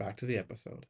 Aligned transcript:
Back 0.00 0.16
to 0.16 0.24
the 0.24 0.38
episode. 0.38 0.86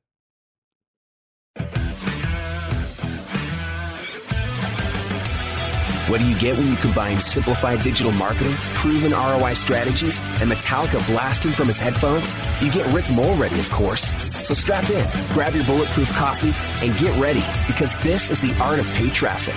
What 6.09 6.21
do 6.21 6.29
you 6.29 6.39
get 6.39 6.57
when 6.57 6.69
you 6.69 6.77
combine 6.77 7.17
simplified 7.19 7.83
digital 7.83 8.13
marketing, 8.13 8.53
proven 8.75 9.11
ROI 9.11 9.55
strategies, 9.55 10.21
and 10.41 10.49
Metallica 10.49 11.05
blasting 11.09 11.51
from 11.51 11.67
his 11.67 11.81
headphones? 11.81 12.37
You 12.63 12.71
get 12.71 12.87
Rick 12.95 13.07
Mulready, 13.11 13.59
of 13.59 13.69
course. 13.71 14.15
So 14.47 14.55
strap 14.55 14.89
in, 14.91 15.05
grab 15.35 15.57
your 15.57 15.65
bulletproof 15.65 16.13
coffee, 16.13 16.55
and 16.87 16.97
get 16.97 17.13
ready 17.21 17.43
because 17.67 17.97
this 18.05 18.31
is 18.31 18.41
the 18.41 18.57
art 18.63 18.79
of 18.79 18.87
paid 18.91 19.13
traffic. 19.13 19.57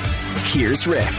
Here's 0.51 0.87
Rick. 0.87 1.13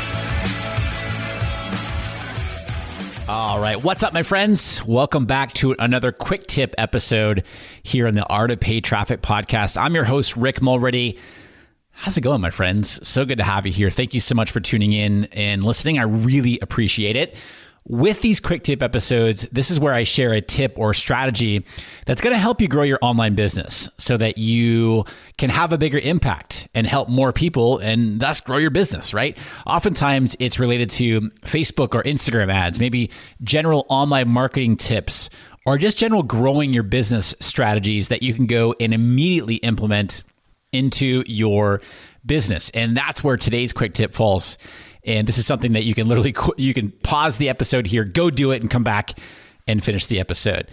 All 3.36 3.58
right. 3.58 3.82
What's 3.82 4.04
up, 4.04 4.12
my 4.12 4.22
friends? 4.22 4.80
Welcome 4.84 5.26
back 5.26 5.52
to 5.54 5.74
another 5.80 6.12
quick 6.12 6.46
tip 6.46 6.72
episode 6.78 7.42
here 7.82 8.06
on 8.06 8.14
the 8.14 8.24
Art 8.28 8.52
of 8.52 8.60
Paid 8.60 8.84
Traffic 8.84 9.22
podcast. 9.22 9.76
I'm 9.76 9.92
your 9.96 10.04
host, 10.04 10.36
Rick 10.36 10.62
Mulready. 10.62 11.18
How's 11.90 12.16
it 12.16 12.20
going, 12.20 12.40
my 12.40 12.50
friends? 12.50 13.04
So 13.06 13.24
good 13.24 13.38
to 13.38 13.44
have 13.44 13.66
you 13.66 13.72
here. 13.72 13.90
Thank 13.90 14.14
you 14.14 14.20
so 14.20 14.36
much 14.36 14.52
for 14.52 14.60
tuning 14.60 14.92
in 14.92 15.24
and 15.32 15.64
listening. 15.64 15.98
I 15.98 16.02
really 16.02 16.60
appreciate 16.62 17.16
it. 17.16 17.34
With 17.88 18.20
these 18.20 18.38
quick 18.38 18.62
tip 18.62 18.84
episodes, 18.84 19.48
this 19.50 19.68
is 19.68 19.80
where 19.80 19.94
I 19.94 20.04
share 20.04 20.32
a 20.32 20.40
tip 20.40 20.78
or 20.78 20.94
strategy 20.94 21.66
that's 22.06 22.20
going 22.20 22.34
to 22.34 22.40
help 22.40 22.60
you 22.60 22.68
grow 22.68 22.84
your 22.84 23.00
online 23.02 23.34
business 23.34 23.88
so 23.98 24.16
that 24.16 24.38
you 24.38 25.06
can 25.38 25.50
have 25.50 25.72
a 25.72 25.78
bigger 25.78 25.98
impact 25.98 26.63
and 26.74 26.86
help 26.86 27.08
more 27.08 27.32
people 27.32 27.78
and 27.78 28.20
thus 28.20 28.40
grow 28.40 28.58
your 28.58 28.70
business, 28.70 29.14
right? 29.14 29.38
Oftentimes 29.66 30.36
it's 30.38 30.58
related 30.58 30.90
to 30.90 31.22
Facebook 31.42 31.94
or 31.94 32.02
Instagram 32.02 32.52
ads, 32.52 32.78
maybe 32.78 33.10
general 33.42 33.86
online 33.88 34.28
marketing 34.28 34.76
tips 34.76 35.30
or 35.66 35.78
just 35.78 35.96
general 35.96 36.22
growing 36.22 36.74
your 36.74 36.82
business 36.82 37.34
strategies 37.40 38.08
that 38.08 38.22
you 38.22 38.34
can 38.34 38.46
go 38.46 38.74
and 38.80 38.92
immediately 38.92 39.56
implement 39.56 40.24
into 40.72 41.22
your 41.26 41.80
business. 42.26 42.70
And 42.70 42.96
that's 42.96 43.22
where 43.22 43.36
today's 43.36 43.72
quick 43.72 43.94
tip 43.94 44.12
falls 44.12 44.58
and 45.06 45.28
this 45.28 45.38
is 45.38 45.46
something 45.46 45.72
that 45.74 45.84
you 45.84 45.94
can 45.94 46.08
literally 46.08 46.34
you 46.56 46.74
can 46.74 46.90
pause 46.90 47.36
the 47.36 47.48
episode 47.48 47.86
here, 47.86 48.04
go 48.04 48.30
do 48.30 48.52
it, 48.52 48.62
and 48.62 48.70
come 48.70 48.84
back 48.84 49.18
and 49.66 49.82
finish 49.82 50.06
the 50.06 50.20
episode. 50.20 50.68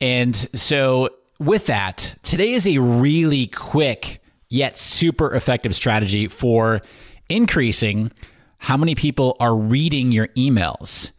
And 0.00 0.34
so, 0.54 1.10
with 1.38 1.66
that, 1.66 2.16
today 2.22 2.50
is 2.50 2.66
a 2.66 2.78
really 2.78 3.46
quick 3.46 4.20
yet 4.48 4.76
super 4.76 5.34
effective 5.34 5.74
strategy 5.74 6.28
for 6.28 6.80
increasing 7.28 8.12
how 8.58 8.76
many 8.76 8.94
people 8.94 9.36
are 9.40 9.54
reading 9.56 10.12
your 10.12 10.28
emails. 10.28 11.10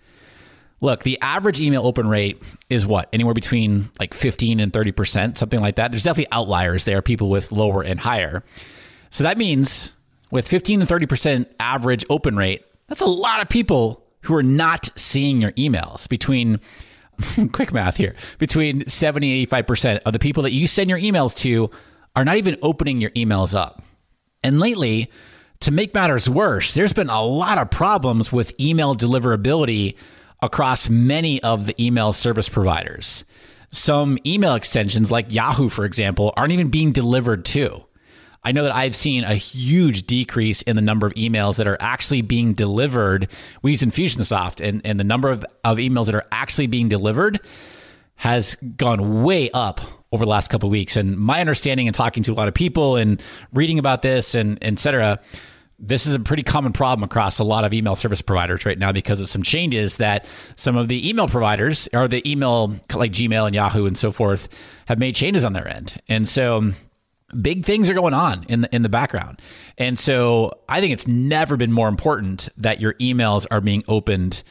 Look, 0.80 1.04
the 1.04 1.20
average 1.22 1.60
email 1.60 1.86
open 1.86 2.08
rate 2.08 2.42
is 2.70 2.86
what? 2.86 3.10
Anywhere 3.12 3.34
between 3.34 3.90
like 4.00 4.14
15 4.14 4.60
and 4.60 4.72
30%, 4.72 5.38
something 5.38 5.60
like 5.60 5.76
that. 5.76 5.92
There's 5.92 6.04
definitely 6.04 6.32
outliers 6.32 6.86
there, 6.86 7.02
people 7.02 7.30
with 7.30 7.52
lower 7.52 7.82
and 7.82 8.00
higher. 8.00 8.44
So 9.10 9.24
that 9.24 9.38
means 9.38 9.96
with 10.30 10.48
15 10.48 10.82
and 10.82 10.90
30% 10.90 11.48
average 11.60 12.06
open 12.10 12.36
rate, 12.36 12.64
that's 12.88 13.02
a 13.02 13.08
lot 13.08 13.42
of 13.42 13.50
people 13.50 14.04
who 14.22 14.36
are 14.36 14.44
not 14.44 14.90
seeing 14.96 15.42
your 15.42 15.52
emails 15.54 16.08
between 16.08 16.60
quick 17.52 17.74
math 17.74 17.98
here 17.98 18.16
between 18.38 18.86
70 18.86 19.42
and 19.42 19.50
85% 19.50 20.00
of 20.06 20.14
the 20.14 20.20
people 20.20 20.44
that 20.44 20.52
you 20.52 20.68
send 20.68 20.90
your 20.90 21.00
emails 21.00 21.36
to 21.38 21.70
are 22.18 22.26
not 22.26 22.38
even 22.38 22.58
opening 22.64 23.00
your 23.00 23.12
emails 23.12 23.54
up. 23.54 23.84
And 24.44 24.60
lately, 24.60 25.12
to 25.60 25.70
make 25.70 25.94
matters 25.94 26.28
worse, 26.28 26.74
there's 26.74 26.92
been 26.92 27.12
a 27.12 27.24
lot 27.24 27.60
of 27.60 27.70
problems 27.70 28.32
with 28.32 28.60
email 28.60 28.96
deliverability 28.96 29.96
across 30.42 30.90
many 30.90 31.42
of 31.44 31.68
the 31.68 31.80
email 31.80 32.14
service 32.14 32.50
providers. 32.50 33.24
Some 33.70 34.18
email 34.26 34.56
extensions, 34.56 35.12
like 35.12 35.32
Yahoo, 35.32 35.70
for 35.70 35.86
example, 35.86 36.34
aren't 36.36 36.54
even 36.54 36.70
being 36.70 36.92
delivered 36.92 37.46
to. 37.46 37.86
I 38.44 38.52
know 38.52 38.64
that 38.64 38.74
I've 38.74 38.96
seen 38.96 39.24
a 39.24 39.36
huge 39.36 40.08
decrease 40.08 40.64
in 40.64 40.76
the 40.76 40.82
number 40.82 41.06
of 41.06 41.14
emails 41.14 41.58
that 41.58 41.68
are 41.68 41.78
actually 41.80 42.24
being 42.24 42.56
delivered. 42.56 43.28
We 43.62 43.72
use 43.72 43.84
Infusionsoft, 43.84 44.68
and, 44.68 44.82
and 44.84 45.00
the 45.00 45.04
number 45.04 45.30
of, 45.30 45.46
of 45.64 45.78
emails 45.78 46.08
that 46.08 46.16
are 46.16 46.26
actually 46.32 46.68
being 46.68 46.90
delivered 46.90 47.40
has 48.18 48.56
gone 48.76 49.24
way 49.24 49.50
up 49.52 49.82
over 50.12 50.26
the 50.26 50.30
last 50.30 50.50
couple 50.50 50.68
of 50.68 50.72
weeks. 50.72 50.96
And 50.96 51.18
my 51.18 51.42
understanding 51.42 51.88
and 51.88 51.96
talking 51.96 52.24
to 52.24 52.32
a 52.32 52.36
lot 52.36 52.48
of 52.48 52.54
people 52.54 52.96
and 52.96 53.22
reading 53.54 53.80
about 53.80 54.02
this 54.02 54.36
and 54.36 54.58
et 54.62 54.80
cetera, 54.80 55.20
this 55.80 56.08
is 56.08 56.14
a 56.14 56.20
pretty 56.20 56.44
common 56.44 56.74
problem 56.74 57.04
across 57.04 57.40
a 57.40 57.44
lot 57.44 57.64
of 57.64 57.74
email 57.74 57.96
service 57.96 58.22
providers 58.22 58.66
right 58.66 58.80
now 58.80 58.92
because 58.92 59.22
of 59.22 59.30
some 59.30 59.44
changes 59.44 59.98
that 59.98 60.30
some 60.56 60.76
of 60.76 60.88
the 60.88 61.08
email 61.08 61.28
providers 61.28 61.88
or 61.94 62.08
the 62.08 62.28
email 62.30 62.76
like 62.94 63.12
Gmail 63.12 63.46
and 63.46 63.54
Yahoo 63.54 63.86
and 63.86 63.98
so 63.98 64.12
forth 64.12 64.50
have 64.88 64.98
made 64.98 65.14
changes 65.14 65.46
on 65.46 65.54
their 65.54 65.68
end. 65.68 66.02
And 66.08 66.28
so 66.28 66.72
big 67.42 67.66
things 67.66 67.90
are 67.90 67.94
going 67.94 68.14
on 68.14 68.46
in 68.48 68.62
the 68.62 68.76
in 68.76 68.82
the 68.82 68.90
background. 68.90 69.40
And 69.78 70.00
so 70.00 70.62
I 70.68 70.82
think 70.82 70.94
it's 70.94 71.08
never 71.08 71.58
been 71.58 71.72
more 71.72 71.90
important 71.90 72.50
that 72.58 72.82
your 72.82 72.94
emails 72.96 73.46
are 73.52 73.62
being 73.62 73.84
opened. 73.88 74.44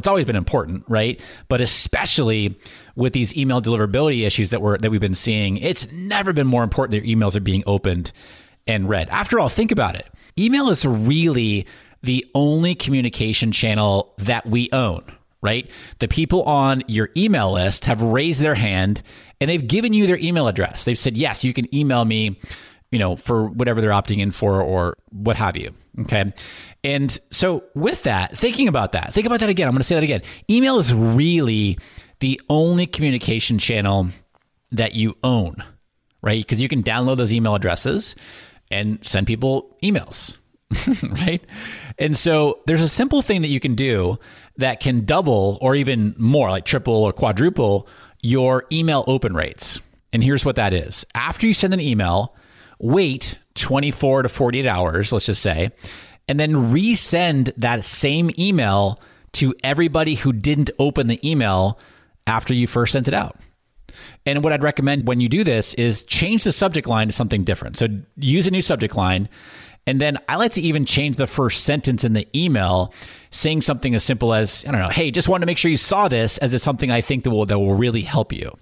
It's 0.00 0.08
always 0.08 0.24
been 0.24 0.34
important, 0.34 0.84
right? 0.88 1.20
But 1.48 1.60
especially 1.60 2.58
with 2.96 3.12
these 3.12 3.36
email 3.36 3.60
deliverability 3.60 4.24
issues 4.26 4.48
that 4.48 4.62
we're 4.62 4.78
that 4.78 4.90
we've 4.90 4.98
been 4.98 5.14
seeing, 5.14 5.58
it's 5.58 5.92
never 5.92 6.32
been 6.32 6.46
more 6.46 6.62
important 6.64 6.92
that 6.92 7.06
your 7.06 7.18
emails 7.18 7.36
are 7.36 7.40
being 7.40 7.62
opened 7.66 8.12
and 8.66 8.88
read. 8.88 9.10
After 9.10 9.38
all, 9.38 9.50
think 9.50 9.72
about 9.72 9.96
it. 9.96 10.06
Email 10.38 10.70
is 10.70 10.86
really 10.86 11.66
the 12.02 12.24
only 12.34 12.74
communication 12.74 13.52
channel 13.52 14.14
that 14.16 14.46
we 14.46 14.70
own, 14.72 15.04
right? 15.42 15.70
The 15.98 16.08
people 16.08 16.44
on 16.44 16.82
your 16.86 17.10
email 17.14 17.52
list 17.52 17.84
have 17.84 18.00
raised 18.00 18.40
their 18.40 18.54
hand 18.54 19.02
and 19.38 19.50
they've 19.50 19.68
given 19.68 19.92
you 19.92 20.06
their 20.06 20.18
email 20.18 20.48
address. 20.48 20.84
They've 20.84 20.98
said, 20.98 21.14
yes, 21.14 21.44
you 21.44 21.52
can 21.52 21.72
email 21.74 22.06
me, 22.06 22.40
you 22.90 22.98
know, 22.98 23.16
for 23.16 23.48
whatever 23.48 23.80
they're 23.80 23.90
opting 23.90 24.18
in 24.18 24.30
for 24.30 24.60
or 24.60 24.96
what 25.10 25.36
have 25.36 25.56
you. 25.56 25.72
Okay. 26.00 26.32
And 26.82 27.18
so 27.30 27.64
with 27.74 28.02
that, 28.04 28.36
thinking 28.36 28.68
about 28.68 28.92
that, 28.92 29.12
think 29.14 29.26
about 29.26 29.40
that 29.40 29.48
again. 29.48 29.68
I'm 29.68 29.74
going 29.74 29.80
to 29.80 29.84
say 29.84 29.94
that 29.94 30.04
again. 30.04 30.22
Email 30.48 30.78
is 30.78 30.92
really 30.94 31.78
the 32.20 32.40
only 32.48 32.86
communication 32.86 33.58
channel 33.58 34.08
that 34.72 34.94
you 34.94 35.16
own, 35.22 35.56
right? 36.22 36.42
Because 36.42 36.60
you 36.60 36.68
can 36.68 36.82
download 36.82 37.16
those 37.16 37.32
email 37.32 37.54
addresses 37.54 38.14
and 38.70 39.04
send 39.04 39.26
people 39.26 39.76
emails, 39.82 40.38
right? 41.02 41.42
And 41.98 42.16
so 42.16 42.60
there's 42.66 42.82
a 42.82 42.88
simple 42.88 43.22
thing 43.22 43.42
that 43.42 43.48
you 43.48 43.60
can 43.60 43.74
do 43.74 44.16
that 44.56 44.80
can 44.80 45.04
double 45.04 45.58
or 45.60 45.74
even 45.74 46.14
more, 46.18 46.50
like 46.50 46.64
triple 46.64 46.94
or 46.94 47.12
quadruple 47.12 47.88
your 48.22 48.64
email 48.70 49.04
open 49.06 49.34
rates. 49.34 49.80
And 50.12 50.22
here's 50.22 50.44
what 50.44 50.56
that 50.56 50.72
is 50.72 51.06
after 51.14 51.46
you 51.46 51.54
send 51.54 51.72
an 51.72 51.80
email, 51.80 52.34
wait 52.80 53.38
24 53.54 54.22
to 54.22 54.28
48 54.28 54.66
hours, 54.66 55.12
let's 55.12 55.26
just 55.26 55.42
say, 55.42 55.70
and 56.28 56.40
then 56.40 56.72
resend 56.72 57.52
that 57.56 57.84
same 57.84 58.30
email 58.38 59.00
to 59.32 59.54
everybody 59.62 60.14
who 60.14 60.32
didn't 60.32 60.70
open 60.78 61.06
the 61.06 61.28
email 61.28 61.78
after 62.26 62.54
you 62.54 62.66
first 62.66 62.92
sent 62.92 63.06
it 63.08 63.14
out. 63.14 63.36
And 64.24 64.42
what 64.42 64.52
I'd 64.52 64.62
recommend 64.62 65.06
when 65.06 65.20
you 65.20 65.28
do 65.28 65.44
this 65.44 65.74
is 65.74 66.02
change 66.04 66.44
the 66.44 66.52
subject 66.52 66.86
line 66.86 67.08
to 67.08 67.12
something 67.12 67.44
different. 67.44 67.76
So 67.76 67.86
use 68.16 68.46
a 68.46 68.50
new 68.50 68.62
subject 68.62 68.96
line. 68.96 69.28
And 69.86 70.00
then 70.00 70.18
I 70.28 70.36
like 70.36 70.52
to 70.52 70.62
even 70.62 70.84
change 70.84 71.16
the 71.16 71.26
first 71.26 71.64
sentence 71.64 72.04
in 72.04 72.12
the 72.12 72.28
email, 72.36 72.94
saying 73.30 73.62
something 73.62 73.94
as 73.94 74.04
simple 74.04 74.34
as, 74.34 74.64
I 74.66 74.72
don't 74.72 74.80
know, 74.80 74.88
hey, 74.88 75.10
just 75.10 75.28
wanted 75.28 75.40
to 75.40 75.46
make 75.46 75.58
sure 75.58 75.70
you 75.70 75.76
saw 75.76 76.08
this 76.08 76.38
as 76.38 76.54
it's 76.54 76.62
something 76.62 76.90
I 76.90 77.00
think 77.00 77.24
that 77.24 77.30
will, 77.30 77.46
that 77.46 77.58
will 77.58 77.74
really 77.74 78.02
help 78.02 78.32
you. 78.32 78.56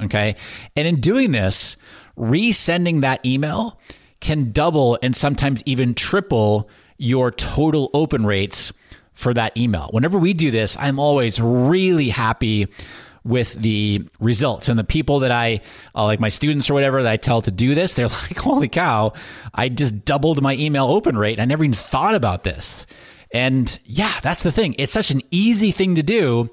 Okay. 0.00 0.34
And 0.74 0.88
in 0.88 1.00
doing 1.00 1.30
this, 1.30 1.76
resending 2.16 3.00
that 3.00 3.24
email 3.24 3.78
can 4.20 4.52
double 4.52 4.98
and 5.02 5.14
sometimes 5.16 5.62
even 5.66 5.94
triple 5.94 6.68
your 6.96 7.30
total 7.30 7.90
open 7.92 8.24
rates 8.24 8.72
for 9.12 9.34
that 9.34 9.56
email. 9.56 9.88
Whenever 9.90 10.18
we 10.18 10.32
do 10.32 10.50
this, 10.50 10.76
I'm 10.78 10.98
always 10.98 11.40
really 11.40 12.08
happy 12.08 12.68
with 13.24 13.52
the 13.54 14.02
results 14.18 14.68
and 14.68 14.78
the 14.78 14.84
people 14.84 15.20
that 15.20 15.30
I 15.30 15.60
uh, 15.94 16.04
like 16.04 16.18
my 16.18 16.28
students 16.28 16.68
or 16.68 16.74
whatever 16.74 17.02
that 17.02 17.12
I 17.12 17.16
tell 17.16 17.42
to 17.42 17.50
do 17.50 17.74
this, 17.74 17.94
they're 17.94 18.08
like, 18.08 18.38
holy 18.38 18.68
cow, 18.68 19.12
I 19.54 19.68
just 19.68 20.04
doubled 20.04 20.42
my 20.42 20.54
email 20.56 20.86
open 20.86 21.16
rate. 21.16 21.38
I 21.38 21.44
never 21.44 21.64
even 21.64 21.74
thought 21.74 22.14
about 22.14 22.42
this. 22.42 22.86
And 23.32 23.78
yeah, 23.84 24.12
that's 24.22 24.42
the 24.42 24.52
thing. 24.52 24.74
It's 24.78 24.92
such 24.92 25.10
an 25.10 25.22
easy 25.30 25.72
thing 25.72 25.94
to 25.94 26.02
do, 26.02 26.50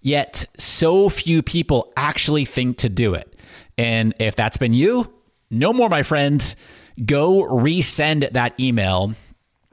yet 0.00 0.44
so 0.56 1.08
few 1.08 1.42
people 1.42 1.92
actually 1.96 2.44
think 2.44 2.78
to 2.78 2.88
do 2.88 3.14
it. 3.14 3.29
And 3.80 4.12
if 4.18 4.36
that's 4.36 4.58
been 4.58 4.74
you, 4.74 5.10
no 5.50 5.72
more, 5.72 5.88
my 5.88 6.02
friends. 6.02 6.54
Go 7.02 7.44
resend 7.44 8.30
that 8.32 8.60
email 8.60 9.14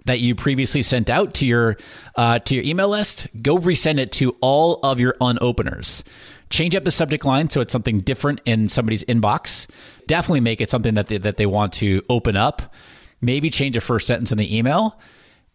that 0.06 0.22
you 0.22 0.34
previously 0.34 0.82
sent 0.82 1.10
out 1.10 1.34
to 1.34 1.46
your 1.46 1.76
uh, 2.16 2.40
to 2.40 2.56
your 2.56 2.64
email 2.64 2.88
list. 2.88 3.28
Go 3.42 3.58
resend 3.58 4.00
it 4.00 4.14
to 4.14 4.34
all 4.40 4.80
of 4.82 5.02
your 5.02 5.14
unopeners. 5.20 6.04
Change 6.50 6.74
up 6.74 6.86
the 6.86 6.92
subject 6.92 7.26
line 7.26 7.50
so 7.50 7.60
it's 7.60 7.74
something 7.74 8.00
different 8.00 8.40
in 8.46 8.70
somebody's 8.70 9.04
inbox. 9.04 9.70
Definitely 10.08 10.40
make 10.40 10.62
it 10.62 10.70
something 10.70 10.94
that 10.94 11.08
they, 11.08 11.18
that 11.18 11.36
they 11.36 11.46
want 11.46 11.74
to 11.74 12.02
open 12.10 12.38
up. 12.38 12.74
Maybe 13.20 13.50
change 13.50 13.76
a 13.76 13.82
first 13.82 14.08
sentence 14.08 14.32
in 14.32 14.38
the 14.38 14.58
email 14.58 14.98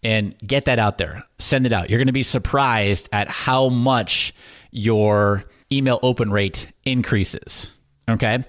and 0.02 0.36
get 0.46 0.66
that 0.66 0.78
out 0.78 0.98
there. 0.98 1.24
Send 1.38 1.64
it 1.64 1.72
out. 1.72 1.88
You're 1.88 1.98
going 1.98 2.08
to 2.08 2.12
be 2.12 2.22
surprised 2.22 3.08
at 3.12 3.28
how 3.28 3.70
much 3.70 4.34
your 4.72 5.44
email 5.72 5.98
open 6.02 6.30
rate 6.30 6.70
increases. 6.84 7.70
Okay? 8.12 8.44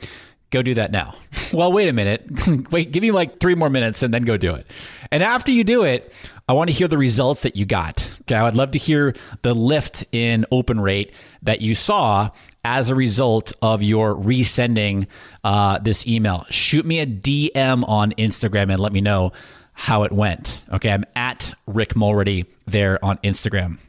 Go 0.54 0.62
do 0.62 0.76
that 0.76 0.92
now. 0.92 1.16
well, 1.52 1.74
wait 1.74 1.90
a 1.90 1.94
minute. 1.94 2.28
wait, 2.72 2.92
give 2.92 3.02
me 3.02 3.12
like 3.12 3.40
three 3.40 3.56
more 3.56 3.72
minutes 3.72 4.04
and 4.04 4.14
then 4.14 4.22
go 4.22 4.38
do 4.38 4.54
it. 4.54 4.68
And 5.12 5.24
after 5.24 5.52
you 5.52 5.64
do 5.64 5.84
it, 5.84 6.14
I 6.48 6.54
want 6.54 6.70
to 6.70 6.76
hear 6.76 6.88
the 6.88 6.98
results 6.98 7.42
that 7.42 7.56
you 7.56 7.66
got. 7.66 8.20
Okay. 8.22 8.36
I 8.36 8.44
would 8.44 8.56
love 8.56 8.72
to 8.72 8.78
hear 8.78 9.16
the 9.42 9.56
lift 9.56 10.06
in 10.12 10.46
open 10.52 10.80
rate 10.80 11.14
that 11.42 11.62
you 11.62 11.74
saw 11.74 12.30
as 12.64 12.92
a 12.92 12.96
result 12.96 13.52
of 13.64 13.82
your 13.82 14.14
resending 14.14 15.08
uh, 15.44 15.80
this 15.80 16.06
email. 16.06 16.46
Shoot 16.52 16.86
me 16.86 17.00
a 17.00 17.08
DM 17.08 17.88
on 17.90 18.12
Instagram 18.12 18.70
and 18.72 18.80
let 18.80 18.94
me 18.94 19.02
know 19.02 19.32
how 19.74 20.04
it 20.04 20.12
went. 20.12 20.64
Okay. 20.72 20.92
I'm 20.92 21.06
at 21.16 21.54
Rick 21.66 21.96
Mulready 21.96 22.46
there 22.68 23.04
on 23.04 23.18
Instagram. 23.24 23.80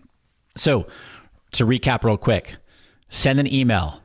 So 0.57 0.87
to 1.53 1.67
recap 1.67 2.05
real 2.05 2.17
quick, 2.17 2.57
send 3.11 3.39
an 3.39 3.53
email 3.53 4.01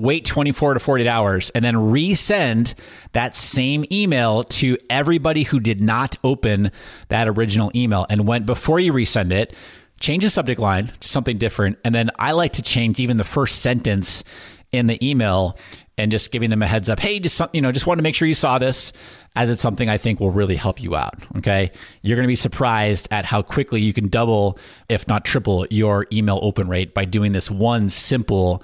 wait 0.00 0.24
24 0.24 0.74
to 0.74 0.80
48 0.80 1.06
hours, 1.06 1.50
and 1.50 1.64
then 1.64 1.74
resend 1.74 2.74
that 3.12 3.36
same 3.36 3.84
email 3.92 4.44
to 4.44 4.76
everybody 4.88 5.42
who 5.42 5.60
did 5.60 5.80
not 5.80 6.16
open 6.24 6.70
that 7.08 7.28
original 7.28 7.70
email. 7.74 8.06
And 8.08 8.26
when 8.26 8.44
before 8.44 8.80
you 8.80 8.92
resend 8.92 9.32
it, 9.32 9.54
change 10.00 10.24
the 10.24 10.30
subject 10.30 10.60
line 10.60 10.88
to 11.00 11.08
something 11.08 11.38
different. 11.38 11.78
And 11.84 11.94
then 11.94 12.10
I 12.18 12.32
like 12.32 12.54
to 12.54 12.62
change 12.62 12.98
even 13.00 13.18
the 13.18 13.24
first 13.24 13.60
sentence 13.60 14.24
in 14.72 14.86
the 14.86 14.98
email 15.06 15.58
and 15.98 16.10
just 16.10 16.32
giving 16.32 16.48
them 16.48 16.62
a 16.62 16.66
heads 16.66 16.88
up. 16.88 16.98
Hey, 16.98 17.20
just 17.20 17.40
you 17.52 17.60
know, 17.60 17.72
just 17.72 17.86
want 17.86 17.98
to 17.98 18.02
make 18.02 18.14
sure 18.14 18.26
you 18.26 18.34
saw 18.34 18.58
this 18.58 18.92
as 19.36 19.50
it's 19.50 19.60
something 19.60 19.88
I 19.88 19.98
think 19.98 20.18
will 20.18 20.30
really 20.30 20.56
help 20.56 20.82
you 20.82 20.96
out. 20.96 21.14
Okay. 21.36 21.70
You're 22.02 22.16
going 22.16 22.24
to 22.24 22.28
be 22.28 22.36
surprised 22.36 23.08
at 23.10 23.24
how 23.24 23.42
quickly 23.42 23.80
you 23.80 23.92
can 23.92 24.08
double, 24.08 24.58
if 24.88 25.06
not 25.06 25.24
triple, 25.24 25.66
your 25.70 26.06
email 26.12 26.38
open 26.42 26.68
rate 26.68 26.94
by 26.94 27.04
doing 27.04 27.32
this 27.32 27.50
one 27.50 27.90
simple 27.90 28.62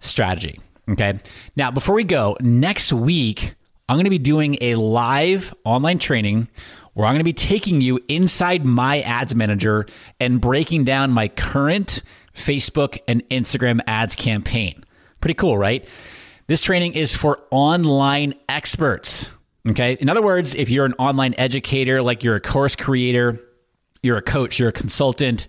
strategy. 0.00 0.58
Okay. 0.88 1.20
Now, 1.56 1.70
before 1.70 1.94
we 1.94 2.04
go, 2.04 2.36
next 2.40 2.92
week, 2.92 3.54
I'm 3.88 3.96
going 3.96 4.04
to 4.04 4.10
be 4.10 4.18
doing 4.18 4.58
a 4.60 4.74
live 4.76 5.54
online 5.64 5.98
training 5.98 6.48
where 6.94 7.06
I'm 7.06 7.14
going 7.14 7.20
to 7.20 7.24
be 7.24 7.32
taking 7.32 7.80
you 7.80 8.00
inside 8.08 8.64
my 8.64 9.00
ads 9.00 9.34
manager 9.34 9.86
and 10.20 10.40
breaking 10.40 10.84
down 10.84 11.10
my 11.10 11.28
current 11.28 12.02
Facebook 12.34 12.98
and 13.08 13.26
Instagram 13.28 13.80
ads 13.86 14.14
campaign. 14.14 14.84
Pretty 15.20 15.34
cool, 15.34 15.56
right? 15.56 15.86
This 16.48 16.62
training 16.62 16.94
is 16.94 17.14
for 17.14 17.40
online 17.50 18.34
experts. 18.48 19.30
Okay. 19.68 19.96
In 20.00 20.08
other 20.08 20.22
words, 20.22 20.54
if 20.54 20.68
you're 20.68 20.84
an 20.84 20.94
online 20.94 21.34
educator, 21.38 22.02
like 22.02 22.24
you're 22.24 22.34
a 22.34 22.40
course 22.40 22.76
creator, 22.76 23.40
you're 24.02 24.16
a 24.16 24.22
coach, 24.22 24.58
you're 24.58 24.70
a 24.70 24.72
consultant, 24.72 25.46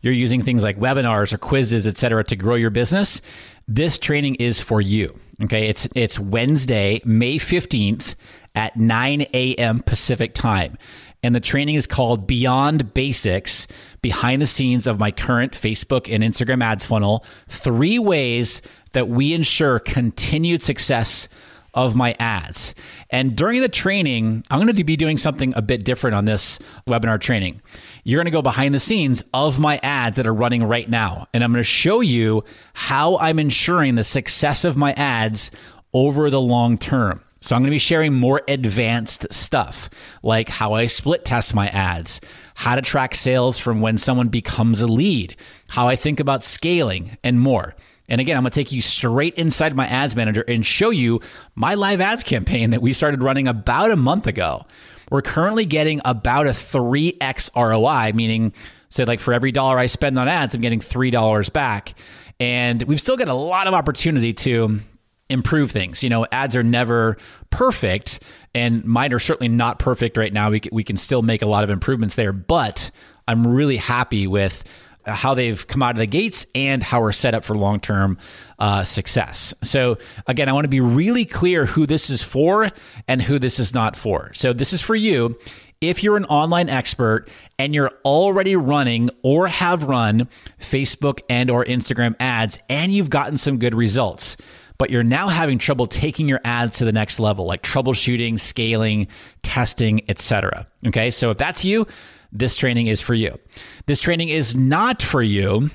you're 0.00 0.14
using 0.14 0.42
things 0.42 0.62
like 0.62 0.78
webinars 0.78 1.32
or 1.32 1.38
quizzes, 1.38 1.86
et 1.86 1.96
cetera, 1.96 2.24
to 2.24 2.36
grow 2.36 2.54
your 2.54 2.70
business, 2.70 3.20
this 3.66 3.98
training 3.98 4.36
is 4.36 4.60
for 4.60 4.80
you. 4.80 5.08
Okay. 5.42 5.68
It's, 5.68 5.88
it's 5.94 6.18
Wednesday, 6.18 7.00
May 7.04 7.36
15th 7.36 8.14
at 8.54 8.76
9 8.76 9.22
a.m. 9.32 9.80
Pacific 9.80 10.34
time. 10.34 10.78
And 11.22 11.34
the 11.34 11.40
training 11.40 11.74
is 11.74 11.86
called 11.86 12.26
Beyond 12.26 12.94
Basics 12.94 13.66
Behind 14.02 14.40
the 14.40 14.46
Scenes 14.46 14.86
of 14.86 15.00
My 15.00 15.10
Current 15.10 15.52
Facebook 15.52 16.12
and 16.12 16.22
Instagram 16.22 16.62
Ads 16.62 16.86
Funnel. 16.86 17.24
Three 17.48 17.98
ways 17.98 18.62
that 18.92 19.08
we 19.08 19.34
ensure 19.34 19.80
continued 19.80 20.62
success 20.62 21.28
of 21.74 21.94
my 21.94 22.14
ads. 22.18 22.74
And 23.10 23.36
during 23.36 23.60
the 23.60 23.68
training, 23.68 24.44
I'm 24.50 24.58
going 24.58 24.74
to 24.74 24.84
be 24.84 24.96
doing 24.96 25.18
something 25.18 25.52
a 25.56 25.62
bit 25.62 25.84
different 25.84 26.16
on 26.16 26.24
this 26.24 26.58
webinar 26.86 27.20
training. 27.20 27.60
You're 28.04 28.18
going 28.18 28.26
to 28.26 28.30
go 28.30 28.42
behind 28.42 28.74
the 28.74 28.80
scenes 28.80 29.22
of 29.34 29.58
my 29.58 29.78
ads 29.82 30.16
that 30.16 30.26
are 30.26 30.34
running 30.34 30.64
right 30.64 30.88
now. 30.88 31.26
And 31.32 31.44
I'm 31.44 31.52
going 31.52 31.60
to 31.60 31.64
show 31.64 32.00
you 32.00 32.44
how 32.74 33.18
I'm 33.18 33.38
ensuring 33.38 33.94
the 33.94 34.04
success 34.04 34.64
of 34.64 34.76
my 34.76 34.92
ads 34.92 35.50
over 35.92 36.30
the 36.30 36.40
long 36.40 36.78
term. 36.78 37.22
So 37.40 37.54
I'm 37.54 37.62
going 37.62 37.70
to 37.70 37.74
be 37.74 37.78
sharing 37.78 38.14
more 38.14 38.42
advanced 38.48 39.32
stuff 39.32 39.88
like 40.22 40.48
how 40.48 40.74
I 40.74 40.86
split 40.86 41.24
test 41.24 41.54
my 41.54 41.68
ads, 41.68 42.20
how 42.54 42.74
to 42.74 42.82
track 42.82 43.14
sales 43.14 43.58
from 43.58 43.80
when 43.80 43.96
someone 43.96 44.28
becomes 44.28 44.82
a 44.82 44.88
lead, 44.88 45.36
how 45.68 45.86
I 45.86 45.94
think 45.94 46.18
about 46.18 46.42
scaling, 46.42 47.16
and 47.22 47.40
more. 47.40 47.76
And 48.08 48.20
again, 48.20 48.36
I'm 48.36 48.42
going 48.42 48.50
to 48.50 48.54
take 48.54 48.72
you 48.72 48.82
straight 48.82 49.34
inside 49.34 49.76
my 49.76 49.86
ads 49.86 50.16
manager 50.16 50.44
and 50.48 50.64
show 50.64 50.90
you 50.90 51.20
my 51.54 51.74
live 51.74 52.00
ads 52.00 52.22
campaign 52.22 52.70
that 52.70 52.82
we 52.82 52.92
started 52.92 53.22
running 53.22 53.48
about 53.48 53.90
a 53.90 53.96
month 53.96 54.26
ago. 54.26 54.64
We're 55.10 55.22
currently 55.22 55.64
getting 55.64 56.00
about 56.04 56.46
a 56.46 56.50
3x 56.50 57.50
ROI, 57.56 58.12
meaning, 58.14 58.52
say, 58.90 59.04
like 59.04 59.20
for 59.20 59.32
every 59.32 59.52
dollar 59.52 59.78
I 59.78 59.86
spend 59.86 60.18
on 60.18 60.28
ads, 60.28 60.54
I'm 60.54 60.60
getting 60.60 60.80
$3 60.80 61.52
back. 61.52 61.94
And 62.40 62.82
we've 62.84 63.00
still 63.00 63.16
got 63.16 63.28
a 63.28 63.34
lot 63.34 63.66
of 63.66 63.74
opportunity 63.74 64.32
to 64.34 64.80
improve 65.28 65.70
things. 65.70 66.02
You 66.02 66.10
know, 66.10 66.26
ads 66.30 66.56
are 66.56 66.62
never 66.62 67.16
perfect, 67.50 68.20
and 68.54 68.84
mine 68.84 69.12
are 69.12 69.18
certainly 69.18 69.48
not 69.48 69.78
perfect 69.78 70.16
right 70.16 70.32
now. 70.32 70.50
We 70.50 70.62
we 70.72 70.84
can 70.84 70.96
still 70.96 71.22
make 71.22 71.42
a 71.42 71.46
lot 71.46 71.64
of 71.64 71.70
improvements 71.70 72.14
there, 72.14 72.32
but 72.32 72.90
I'm 73.26 73.46
really 73.46 73.76
happy 73.76 74.26
with 74.26 74.64
how 75.08 75.34
they've 75.34 75.66
come 75.66 75.82
out 75.82 75.92
of 75.92 75.98
the 75.98 76.06
gates 76.06 76.46
and 76.54 76.82
how 76.82 77.00
we're 77.00 77.12
set 77.12 77.34
up 77.34 77.44
for 77.44 77.54
long 77.54 77.80
term 77.80 78.18
uh, 78.58 78.84
success. 78.84 79.54
So, 79.62 79.98
again, 80.26 80.48
I 80.48 80.52
want 80.52 80.64
to 80.64 80.68
be 80.68 80.80
really 80.80 81.24
clear 81.24 81.66
who 81.66 81.86
this 81.86 82.10
is 82.10 82.22
for 82.22 82.70
and 83.06 83.22
who 83.22 83.38
this 83.38 83.58
is 83.58 83.74
not 83.74 83.96
for. 83.96 84.32
So, 84.34 84.52
this 84.52 84.72
is 84.72 84.82
for 84.82 84.94
you. 84.94 85.38
If 85.80 86.02
you're 86.02 86.16
an 86.16 86.24
online 86.24 86.68
expert 86.68 87.28
and 87.56 87.72
you're 87.72 87.92
already 88.04 88.56
running 88.56 89.10
or 89.22 89.46
have 89.46 89.84
run 89.84 90.28
Facebook 90.60 91.20
and 91.30 91.50
or 91.50 91.64
Instagram 91.64 92.16
ads 92.18 92.58
and 92.68 92.92
you've 92.92 93.10
gotten 93.10 93.38
some 93.38 93.58
good 93.58 93.76
results, 93.76 94.36
but 94.78 94.90
you're 94.90 95.04
now 95.04 95.28
having 95.28 95.58
trouble 95.58 95.86
taking 95.86 96.28
your 96.28 96.40
ads 96.44 96.78
to 96.78 96.84
the 96.84 96.92
next 96.92 97.20
level 97.20 97.46
like 97.46 97.62
troubleshooting, 97.62 98.40
scaling, 98.40 99.06
testing, 99.42 100.00
etc. 100.08 100.66
Okay? 100.86 101.10
So 101.10 101.30
if 101.30 101.38
that's 101.38 101.64
you, 101.64 101.86
this 102.32 102.56
training 102.56 102.86
is 102.86 103.00
for 103.00 103.14
you. 103.14 103.38
This 103.86 104.00
training 104.00 104.28
is 104.28 104.54
not 104.54 105.02
for 105.02 105.22
you 105.22 105.70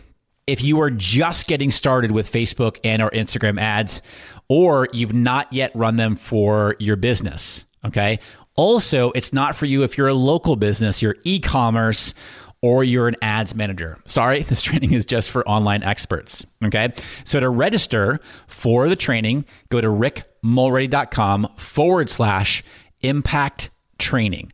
if 0.46 0.62
you 0.62 0.82
are 0.82 0.92
just 0.92 1.48
getting 1.48 1.72
started 1.72 2.12
with 2.12 2.32
Facebook 2.32 2.80
and 2.84 3.02
or 3.02 3.10
Instagram 3.12 3.60
ads 3.60 4.02
or 4.50 4.90
you've 4.92 5.14
not 5.14 5.52
yet 5.54 5.72
run 5.74 5.96
them 5.96 6.16
for 6.16 6.76
your 6.80 6.96
business, 6.96 7.66
okay? 7.86 8.20
Also, 8.56 9.12
it's 9.12 9.34
not 9.34 9.56
for 9.56 9.66
you 9.66 9.84
if 9.84 9.98
you're 9.98 10.10
a 10.10 10.14
local 10.14 10.56
business, 10.56 11.02
you're 11.02 11.16
e-commerce 11.24 12.14
or 12.62 12.84
you're 12.84 13.08
an 13.08 13.16
ads 13.22 13.56
manager. 13.56 13.98
Sorry, 14.06 14.42
this 14.44 14.62
training 14.62 14.94
is 14.94 15.06
just 15.06 15.30
for 15.30 15.48
online 15.48 15.84
experts. 15.84 16.46
Okay. 16.64 16.94
So 17.24 17.40
to 17.40 17.50
register 17.50 18.20
for 18.48 18.90
the 18.90 18.96
training, 18.96 19.46
go 19.70 19.82
to 19.82 19.88
rickmulready.com 19.88 21.50
forward 21.58 22.10
slash 22.10 22.64
impact 23.02 23.70
training. 23.98 24.52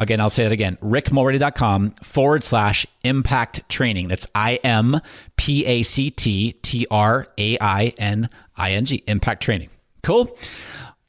Again, 0.00 0.20
I'll 0.20 0.30
say 0.30 0.44
it 0.44 0.52
again 0.52 0.76
rickmulready.com 0.76 1.90
forward 2.02 2.44
slash 2.44 2.86
impact 3.02 3.68
training. 3.68 4.08
That's 4.08 4.28
I 4.34 4.56
M 4.62 5.00
P 5.36 5.64
A 5.66 5.82
C 5.82 6.10
T 6.10 6.52
T 6.62 6.86
R 6.90 7.26
A 7.36 7.58
I 7.60 7.94
N 7.98 8.30
I 8.56 8.72
N 8.72 8.84
G, 8.84 9.02
impact 9.08 9.42
training. 9.42 9.70
Cool. 10.02 10.36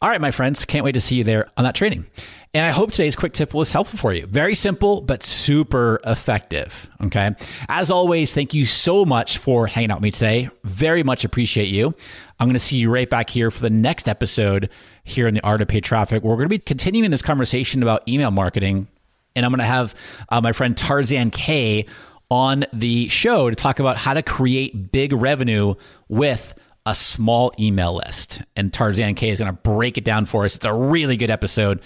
All 0.02 0.10
right, 0.10 0.22
my 0.22 0.32
friends, 0.32 0.64
can't 0.64 0.86
wait 0.86 0.94
to 0.94 1.02
see 1.02 1.16
you 1.16 1.26
there 1.26 1.50
on 1.58 1.66
that 1.66 1.76
training. 1.76 2.06
And 2.54 2.66
I 2.66 2.70
hope 2.70 2.92
today's 2.92 3.18
quick 3.18 3.34
tip 3.34 3.54
was 3.54 3.74
helpful 3.74 4.00
for 4.00 4.14
you. 4.14 4.28
Very 4.28 4.56
simple, 4.56 5.02
but 5.02 5.24
super 5.24 6.00
effective. 6.06 6.90
Okay. 7.04 7.36
As 7.68 7.92
always, 7.92 8.34
thank 8.34 8.54
you 8.54 8.66
so 8.66 9.04
much 9.04 9.40
for 9.40 9.68
hanging 9.68 9.92
out 9.92 9.98
with 9.98 10.04
me 10.04 10.12
today. 10.12 10.50
Very 10.64 11.04
much 11.04 11.26
appreciate 11.26 11.68
you. 11.68 11.94
I'm 12.40 12.48
going 12.48 12.54
to 12.54 12.60
see 12.60 12.78
you 12.78 12.90
right 12.90 13.10
back 13.10 13.30
here 13.30 13.52
for 13.52 13.60
the 13.60 13.70
next 13.70 14.08
episode 14.08 14.70
here 15.04 15.28
in 15.28 15.34
the 15.34 15.42
Art 15.44 15.62
of 15.62 15.68
Paid 15.68 15.84
Traffic. 15.84 16.24
We're 16.24 16.36
going 16.36 16.46
to 16.46 16.50
be 16.50 16.60
continuing 16.60 17.12
this 17.12 17.22
conversation 17.22 17.84
about 17.84 18.08
email 18.08 18.32
marketing. 18.32 18.88
And 19.36 19.46
I'm 19.46 19.52
going 19.52 19.60
to 19.60 19.66
have 19.66 19.96
uh, 20.30 20.40
my 20.40 20.54
friend 20.54 20.78
Tarzan 20.78 21.30
Kay 21.30 21.88
on 22.32 22.66
the 22.72 23.10
show 23.10 23.50
to 23.50 23.56
talk 23.56 23.80
about 23.80 23.98
how 23.98 24.14
to 24.14 24.24
create 24.24 24.94
big 24.94 25.12
revenue 25.12 25.76
with 26.08 26.56
a 26.90 26.96
small 26.96 27.52
email 27.60 27.94
list. 27.94 28.42
And 28.56 28.74
Tarzan 28.74 29.14
Kay 29.14 29.30
is 29.30 29.40
going 29.40 29.54
to 29.54 29.62
break 29.62 29.98
it 30.00 30.04
down 30.04 30.26
for 30.26 30.44
us. 30.46 30.56
It's 30.56 30.66
a 30.66 30.74
really 30.74 31.18
good 31.18 31.30
episode. 31.30 31.82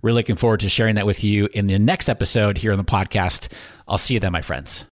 We're 0.00 0.14
looking 0.14 0.36
forward 0.36 0.60
to 0.60 0.70
sharing 0.70 0.94
that 0.94 1.04
with 1.04 1.22
you 1.22 1.48
in 1.52 1.66
the 1.66 1.78
next 1.78 2.08
episode 2.08 2.56
here 2.56 2.72
on 2.72 2.78
the 2.78 2.84
podcast. 2.84 3.52
I'll 3.86 3.98
see 3.98 4.14
you 4.14 4.20
then, 4.20 4.32
my 4.32 4.40
friends. 4.40 4.86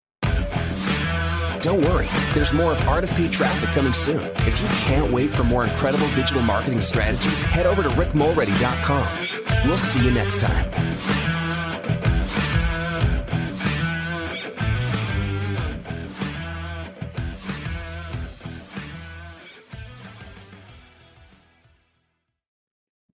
Don't 1.63 1.81
worry, 1.81 2.09
there's 2.35 2.53
more 2.53 2.73
of 2.73 2.79
RFP 2.81 3.33
Traffic 3.33 3.71
coming 3.71 3.95
soon. 3.95 4.21
If 4.47 4.61
you 4.61 4.69
can't 4.87 5.11
wait 5.11 5.31
for 5.31 5.45
more 5.45 5.65
incredible 5.65 6.07
digital 6.09 6.43
marketing 6.43 6.83
strategies, 6.83 7.47
head 7.47 7.65
over 7.65 7.83
to 7.83 7.89
rickmulready.com. 7.89 9.67
We'll 9.67 9.79
see 9.79 10.05
you 10.05 10.11
next 10.11 10.41
time. 10.41 11.34